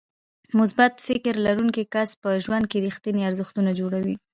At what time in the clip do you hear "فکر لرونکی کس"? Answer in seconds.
1.07-2.09